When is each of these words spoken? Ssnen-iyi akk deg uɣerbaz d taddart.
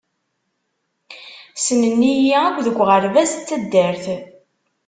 Ssnen-iyi 1.57 2.33
akk 2.45 2.57
deg 2.65 2.77
uɣerbaz 2.81 3.31
d 3.35 3.41
taddart. 3.47 4.05